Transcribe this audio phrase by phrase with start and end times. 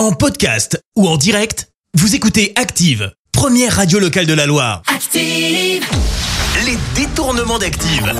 [0.00, 4.80] En podcast ou en direct, vous écoutez Active, première radio locale de la Loire.
[4.86, 5.84] Active.
[6.64, 8.10] Les détournements d'Active.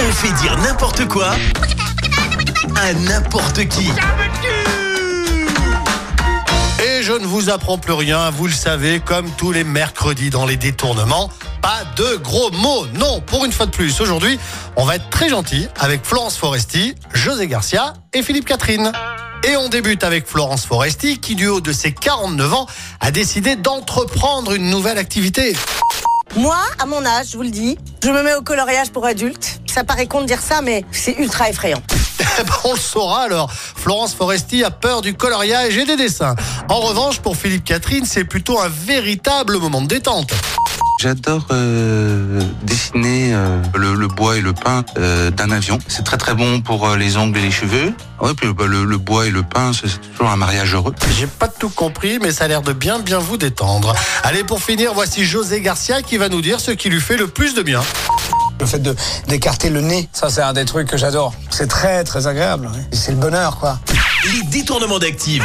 [0.00, 1.36] On fait dire n'importe quoi
[2.74, 3.86] à n'importe qui.
[6.84, 10.46] Et je ne vous apprends plus rien, vous le savez, comme tous les mercredis dans
[10.46, 11.30] les détournements,
[11.62, 12.88] pas de gros mots.
[12.94, 14.36] Non, pour une fois de plus, aujourd'hui,
[14.74, 18.90] on va être très gentil avec Florence Foresti, José Garcia et Philippe Catherine.
[19.44, 22.66] Et on débute avec Florence Foresti qui, du haut de ses 49 ans,
[23.00, 25.54] a décidé d'entreprendre une nouvelle activité.
[26.36, 29.60] Moi, à mon âge, je vous le dis, je me mets au coloriage pour adultes.
[29.66, 31.82] Ça paraît con de dire ça, mais c'est ultra effrayant.
[32.64, 33.50] On le saura alors.
[33.52, 36.34] Florence Foresti a peur du coloriage et des dessins.
[36.68, 40.32] En revanche, pour Philippe Catherine, c'est plutôt un véritable moment de détente.
[40.98, 45.78] J'adore euh, dessiner euh, le, le bois et le pain euh, d'un avion.
[45.88, 47.92] C'est très très bon pour euh, les ongles et les cheveux.
[48.20, 50.94] Ouais, puis bah, le, le bois et le pain, c'est toujours un mariage heureux.
[51.18, 53.94] J'ai pas tout compris, mais ça a l'air de bien bien vous détendre.
[54.22, 57.26] Allez, pour finir, voici José Garcia qui va nous dire ce qui lui fait le
[57.26, 57.82] plus de bien.
[58.58, 58.96] Le fait de
[59.28, 61.34] d'écarter le nez, ça c'est un des trucs que j'adore.
[61.50, 62.70] C'est très très agréable.
[62.90, 63.78] C'est le bonheur quoi.
[64.32, 65.44] Les détournements d'Active.